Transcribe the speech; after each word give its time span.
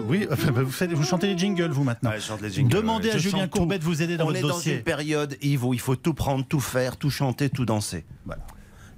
vous, 0.00 0.70
faites, 0.70 0.92
vous 0.92 1.02
chantez 1.04 1.26
les 1.28 1.38
jingles, 1.38 1.70
vous 1.70 1.84
maintenant. 1.84 2.10
Ouais, 2.10 2.16
je 2.20 2.24
chante 2.24 2.40
les 2.42 2.50
jingles, 2.50 2.70
Demandez 2.72 3.08
ouais. 3.08 3.14
à 3.14 3.18
Je 3.18 3.28
Julien 3.28 3.48
Courbet 3.48 3.76
tout. 3.76 3.80
de 3.80 3.84
vous 3.86 4.02
aider 4.02 4.16
dans 4.16 4.24
On 4.24 4.26
votre 4.28 4.38
est 4.38 4.42
dans 4.42 4.58
une 4.60 4.82
période, 4.82 5.36
Yves, 5.42 5.64
où 5.64 5.74
il 5.74 5.80
faut 5.80 5.96
tout 5.96 6.14
prendre, 6.14 6.44
tout 6.46 6.60
faire, 6.60 6.96
tout 6.96 7.10
chanter, 7.10 7.48
tout 7.50 7.64
danser. 7.64 8.04
Voilà. 8.26 8.42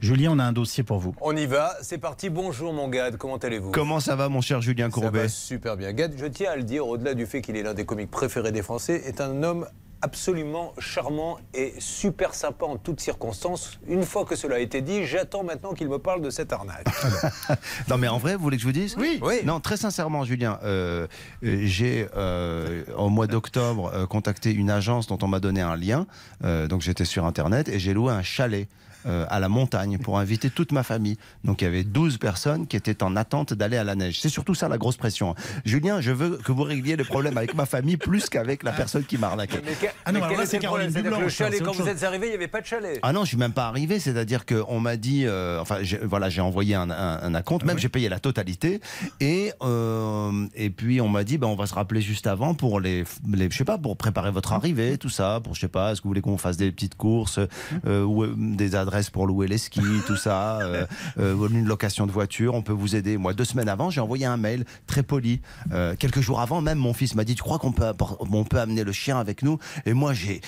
Julien, 0.00 0.32
on 0.32 0.38
a 0.40 0.44
un 0.44 0.52
dossier 0.52 0.82
pour 0.82 0.98
vous. 0.98 1.14
On 1.20 1.36
y 1.36 1.46
va, 1.46 1.76
c'est 1.80 1.98
parti. 1.98 2.28
Bonjour 2.28 2.72
mon 2.72 2.88
Gad, 2.88 3.16
comment 3.18 3.36
allez-vous? 3.36 3.70
Comment 3.70 4.00
ça 4.00 4.16
va, 4.16 4.28
mon 4.28 4.40
cher 4.40 4.60
Julien 4.60 4.86
Ça 4.86 4.90
Courbet? 4.90 5.22
va 5.22 5.28
super 5.28 5.76
bien. 5.76 5.92
Gad, 5.92 6.14
je 6.18 6.26
tiens 6.26 6.50
à 6.50 6.56
le 6.56 6.64
dire, 6.64 6.86
au-delà 6.88 7.14
du 7.14 7.24
fait 7.24 7.40
qu'il 7.40 7.56
est 7.56 7.62
l'un 7.62 7.74
des 7.74 7.84
comiques 7.84 8.10
préférés 8.10 8.50
des 8.50 8.62
Français, 8.62 9.00
est 9.06 9.20
un 9.20 9.42
homme 9.44 9.66
absolument 10.02 10.74
charmant 10.78 11.38
et 11.54 11.74
super 11.78 12.34
sympa 12.34 12.66
en 12.66 12.76
toutes 12.76 13.00
circonstances. 13.00 13.78
Une 13.88 14.02
fois 14.04 14.24
que 14.24 14.36
cela 14.36 14.56
a 14.56 14.58
été 14.58 14.82
dit, 14.82 15.06
j'attends 15.06 15.44
maintenant 15.44 15.72
qu'il 15.72 15.88
me 15.88 15.98
parle 15.98 16.20
de 16.22 16.30
cette 16.30 16.52
arnaque. 16.52 16.86
Non, 17.88 17.98
mais 17.98 18.08
en 18.08 18.18
vrai, 18.18 18.36
vous 18.36 18.42
voulez 18.42 18.56
que 18.56 18.62
je 18.62 18.66
vous 18.66 18.72
dise? 18.72 18.96
Oui. 18.98 19.18
Oui. 19.22 19.36
Non, 19.44 19.60
très 19.60 19.76
sincèrement, 19.76 20.24
Julien, 20.24 20.58
euh, 20.64 21.06
euh, 21.44 21.60
j'ai 21.64 22.06
euh, 22.16 22.84
au 22.96 23.08
mois 23.08 23.26
d'octobre 23.26 23.90
euh, 23.94 24.06
contacté 24.06 24.52
une 24.52 24.70
agence 24.70 25.06
dont 25.06 25.18
on 25.22 25.28
m'a 25.28 25.40
donné 25.40 25.60
un 25.60 25.76
lien. 25.76 26.06
Euh, 26.44 26.66
donc 26.66 26.82
j'étais 26.82 27.04
sur 27.04 27.24
Internet 27.24 27.68
et 27.68 27.78
j'ai 27.78 27.94
loué 27.94 28.12
un 28.12 28.22
chalet. 28.22 28.68
euh, 29.04 29.26
à 29.30 29.40
la 29.40 29.48
montagne 29.48 29.98
pour 29.98 30.20
inviter 30.20 30.48
toute 30.48 30.70
ma 30.70 30.84
famille. 30.84 31.16
Donc 31.42 31.60
il 31.60 31.64
y 31.64 31.66
avait 31.66 31.82
12 31.82 32.18
personnes 32.18 32.68
qui 32.68 32.76
étaient 32.76 33.02
en 33.02 33.16
attente 33.16 33.52
d'aller 33.52 33.76
à 33.76 33.82
la 33.82 33.96
neige. 33.96 34.20
C'est 34.20 34.28
surtout 34.28 34.54
ça 34.54 34.68
la 34.68 34.78
grosse 34.78 34.96
pression. 34.96 35.34
Julien, 35.64 36.00
je 36.00 36.12
veux 36.12 36.36
que 36.36 36.52
vous 36.52 36.62
régliez 36.62 36.94
les 36.94 37.02
problèmes 37.02 37.36
avec 37.36 37.52
ma 37.54 37.66
famille 37.66 37.96
plus 37.96 38.28
qu'avec 38.28 38.62
la 38.62 38.70
personne 38.70 39.02
qui 39.04 39.18
m'a 39.18 39.26
arnaqué. 39.26 39.58
Mais, 39.64 39.74
Ah 40.04 40.12
non, 40.12 40.22
alors 40.22 40.38
là, 40.38 40.46
c'est 40.46 40.58
le 40.58 40.66
problème 40.66 40.92
Caroline 40.92 41.10
que 41.18 41.22
le 41.24 41.28
chalet, 41.28 41.62
quand 41.62 41.72
vous 41.72 41.88
êtes 41.88 42.02
arrivé, 42.02 42.26
il 42.26 42.30
n'y 42.30 42.34
avait 42.36 42.48
pas 42.48 42.60
de 42.60 42.66
chalet. 42.66 42.98
Ah 43.02 43.12
non, 43.12 43.22
je 43.24 43.28
suis 43.28 43.36
même 43.36 43.52
pas 43.52 43.66
arrivé. 43.66 43.98
C'est-à-dire 43.98 44.46
qu'on 44.46 44.80
m'a 44.80 44.96
dit, 44.96 45.24
euh, 45.26 45.60
enfin, 45.60 45.78
j'ai- 45.82 45.98
voilà, 46.02 46.28
j'ai 46.28 46.40
envoyé 46.40 46.74
un, 46.74 46.90
un, 46.90 47.22
un 47.22 47.34
acompte, 47.34 47.64
même 47.64 47.78
j'ai 47.78 47.88
payé 47.88 48.08
la 48.08 48.18
totalité, 48.20 48.80
et 49.20 49.52
euh, 49.62 50.46
et 50.54 50.70
puis 50.70 51.00
on 51.00 51.08
m'a 51.08 51.24
dit, 51.24 51.38
ben 51.38 51.46
on 51.46 51.56
va 51.56 51.66
se 51.66 51.74
rappeler 51.74 52.00
juste 52.00 52.26
avant 52.26 52.54
pour 52.54 52.80
les, 52.80 53.04
les, 53.30 53.50
je 53.50 53.56
sais 53.56 53.64
pas, 53.64 53.78
pour 53.78 53.96
préparer 53.96 54.30
votre 54.30 54.52
arrivée, 54.52 54.98
tout 54.98 55.08
ça, 55.08 55.40
pour 55.42 55.54
je 55.54 55.60
sais 55.60 55.68
pas, 55.68 55.92
est-ce 55.92 56.00
que 56.00 56.04
vous 56.04 56.10
voulez 56.10 56.20
qu'on 56.20 56.38
fasse 56.38 56.56
des 56.56 56.70
petites 56.72 56.94
courses, 56.96 57.38
euh, 57.86 58.02
ou 58.04 58.24
euh, 58.24 58.34
des 58.36 58.74
adresses 58.74 59.10
pour 59.10 59.26
louer 59.26 59.46
les 59.48 59.58
skis, 59.58 59.80
tout 60.06 60.16
ça, 60.16 60.60
euh, 60.60 60.86
euh, 61.18 61.48
une 61.48 61.66
location 61.66 62.06
de 62.06 62.12
voiture, 62.12 62.54
on 62.54 62.62
peut 62.62 62.72
vous 62.72 62.96
aider. 62.96 63.16
Moi, 63.16 63.34
deux 63.34 63.44
semaines 63.44 63.68
avant, 63.68 63.90
j'ai 63.90 64.00
envoyé 64.00 64.26
un 64.26 64.36
mail 64.36 64.64
très 64.86 65.02
poli. 65.02 65.40
Euh, 65.72 65.94
quelques 65.98 66.20
jours 66.20 66.40
avant, 66.40 66.60
même 66.60 66.78
mon 66.78 66.92
fils 66.94 67.14
m'a 67.14 67.24
dit, 67.24 67.34
tu 67.34 67.42
crois 67.42 67.58
qu'on 67.58 67.72
peut, 67.72 67.84
on 68.20 68.44
peut 68.44 68.58
amener 68.60 68.84
le 68.84 68.92
chien 68.92 69.18
avec 69.18 69.42
nous? 69.42 69.58
Et 69.86 69.92
moi, 69.94 70.12
j'ai 70.14 70.40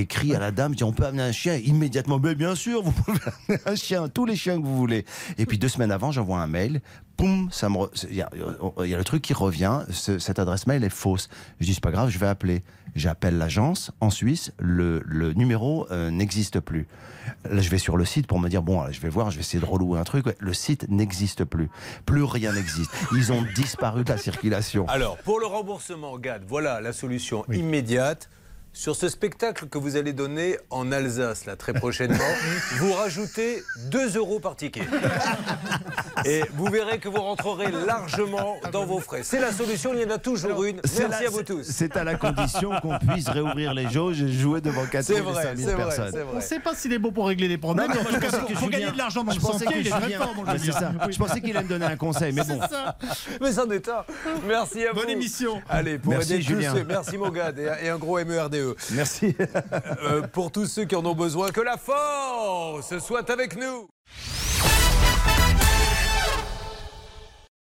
écrit 0.00 0.34
à 0.34 0.38
la 0.38 0.50
dame, 0.50 0.72
j'ai 0.72 0.78
dit, 0.78 0.84
on 0.84 0.92
peut 0.92 1.06
amener 1.06 1.22
un 1.22 1.32
chien 1.32 1.56
immédiatement. 1.56 2.18
Mais 2.18 2.34
bien 2.34 2.54
sûr, 2.54 2.82
vous 2.82 2.92
pouvez 2.92 3.18
amener 3.48 3.60
un 3.66 3.74
chien, 3.74 4.08
tous 4.08 4.24
les 4.26 4.36
chiens 4.36 4.60
que 4.60 4.64
vous 4.66 4.76
voulez. 4.76 5.04
Et 5.38 5.46
puis 5.46 5.58
deux 5.58 5.68
semaines 5.68 5.92
avant, 5.92 6.12
j'envoie 6.12 6.38
un 6.40 6.46
mail. 6.46 6.80
Poum, 7.16 7.48
ça 7.52 7.68
me, 7.68 7.76
il 8.10 8.16
y, 8.16 8.22
a, 8.22 8.30
il 8.82 8.90
y 8.90 8.94
a 8.94 8.98
le 8.98 9.04
truc 9.04 9.22
qui 9.22 9.34
revient. 9.34 9.82
ce- 9.90 10.18
cette 10.18 10.40
adresse 10.40 10.66
mail 10.66 10.82
est 10.82 10.88
fausse. 10.90 11.28
Je 11.60 11.66
dis 11.66 11.74
c'est 11.74 11.80
pas 11.82 11.92
grave, 11.92 12.10
je 12.10 12.18
vais 12.18 12.26
appeler. 12.26 12.64
J'appelle 12.96 13.38
l'agence 13.38 13.92
en 14.00 14.10
Suisse. 14.10 14.52
Le, 14.58 15.00
le 15.06 15.32
numéro 15.32 15.86
euh, 15.92 16.10
n'existe 16.10 16.58
plus. 16.58 16.88
Là, 17.48 17.60
je 17.62 17.68
vais 17.70 17.78
sur 17.78 17.96
le 17.96 18.04
site 18.04 18.26
pour 18.26 18.40
me 18.40 18.48
dire 18.48 18.62
bon, 18.62 18.84
je 18.90 19.00
vais 19.00 19.08
voir, 19.08 19.30
je 19.30 19.36
vais 19.36 19.40
essayer 19.42 19.60
de 19.60 19.64
relouer 19.64 19.98
un 20.00 20.04
truc. 20.04 20.26
Ouais, 20.26 20.36
Le 20.40 20.52
site 20.52 20.86
n'existe 20.88 21.44
plus. 21.44 21.70
Plus 22.04 22.24
rien 22.24 22.52
n'existe. 22.52 22.90
Ils 23.12 23.32
ont 23.32 23.44
disparu 23.54 24.02
de 24.02 24.10
la 24.10 24.18
circulation. 24.18 24.86
Alors, 24.88 25.16
pour 25.18 25.38
le 25.38 25.46
remboursement, 25.46 26.18
Gad, 26.18 26.42
voilà 26.48 26.80
la 26.80 26.92
solution 26.92 27.44
immédiate. 27.52 28.28
Sur 28.76 28.96
ce 28.96 29.08
spectacle 29.08 29.66
que 29.68 29.78
vous 29.78 29.94
allez 29.94 30.12
donner 30.12 30.58
en 30.68 30.90
Alsace, 30.90 31.46
là, 31.46 31.54
très 31.54 31.72
prochainement, 31.72 32.18
vous 32.78 32.92
rajoutez 32.92 33.62
2 33.90 34.16
euros 34.16 34.40
par 34.40 34.56
ticket. 34.56 34.82
Et 36.24 36.42
vous 36.54 36.66
verrez 36.66 36.98
que 36.98 37.08
vous 37.08 37.20
rentrerez 37.20 37.70
largement 37.70 38.56
dans 38.72 38.84
vos 38.84 38.98
frais. 38.98 39.20
C'est 39.22 39.38
la 39.38 39.52
solution, 39.52 39.92
il 39.94 40.00
y 40.00 40.04
en 40.04 40.10
a 40.10 40.18
toujours 40.18 40.64
une. 40.64 40.80
Merci 40.98 41.22
la- 41.22 41.28
à 41.28 41.30
vous 41.30 41.44
tous. 41.44 41.62
C'est 41.62 41.96
à 41.96 42.02
la 42.02 42.16
condition 42.16 42.72
qu'on 42.82 42.98
puisse 42.98 43.28
réouvrir 43.28 43.74
les 43.74 43.88
jauges 43.90 44.20
et 44.22 44.32
jouer 44.32 44.60
devant 44.60 44.84
4 44.86 45.04
C'est 45.04 45.14
000 45.16 45.30
vrai, 45.30 45.42
5 45.44 45.56
000 45.56 45.68
c'est 45.70 45.74
vrai, 45.76 45.84
personnes. 45.84 46.10
c'est 46.12 46.22
On 46.22 46.26
vrai. 46.26 46.36
ne 46.36 46.40
sait 46.40 46.58
pas 46.60 46.74
s'il 46.74 46.92
est 46.92 46.98
beau 46.98 47.12
pour 47.12 47.28
régler 47.28 47.46
les 47.46 47.58
problèmes, 47.58 47.88
Non, 47.90 47.94
mais 47.94 48.00
en 48.00 48.04
tout 48.14 48.20
cas, 48.20 48.38
pour 48.58 48.70
gagner 48.70 48.90
de 48.90 48.98
l'argent 48.98 49.22
dans 49.22 49.30
je 49.32 49.36
le 49.38 49.42
pensais 49.42 49.66
il 49.78 49.86
est 49.86 49.90
très 49.90 50.10
fort, 50.14 50.34
mon 50.34 50.44
ça. 50.46 50.92
Je 51.10 51.18
pensais 51.18 51.40
qu'il 51.40 51.56
allait 51.56 51.64
me 51.64 51.68
donner 51.68 51.86
un 51.86 51.96
conseil, 51.96 52.32
mais 52.32 52.42
bon. 52.48 52.58
Mais 53.40 53.52
c'en 53.52 53.70
est 53.70 53.88
un. 53.88 54.04
Merci 54.48 54.84
à 54.84 54.92
vous. 54.92 55.00
Bonne 55.00 55.10
émission. 55.10 55.62
Allez, 55.68 55.98
pour 55.98 56.12
Merci, 56.12 56.32
aider 56.34 56.42
Julien. 56.42 56.74
merci 56.88 57.16
Mogad 57.18 57.56
et, 57.58 57.70
et 57.84 57.88
un 57.90 57.98
gros 57.98 58.18
MERDE. 58.24 58.63
Merci. 58.92 59.34
Euh, 60.02 60.22
pour 60.22 60.50
tous 60.50 60.66
ceux 60.66 60.84
qui 60.84 60.96
en 60.96 61.04
ont 61.04 61.14
besoin, 61.14 61.50
que 61.50 61.60
la 61.60 61.76
force 61.76 62.98
soit 62.98 63.30
avec 63.30 63.56
nous. 63.56 63.88